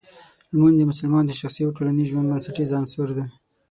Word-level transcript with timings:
لمونځ 0.53 0.75
د 0.77 0.81
مسلمان 0.91 1.23
د 1.25 1.31
شخصي 1.39 1.61
او 1.63 1.75
ټولنیز 1.77 2.07
ژوند 2.11 2.29
بنسټیز 2.31 2.69
عنصر 2.79 3.09
دی. 3.17 3.25